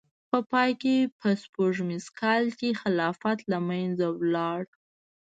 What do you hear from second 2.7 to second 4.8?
خلافت له منځه لاړ.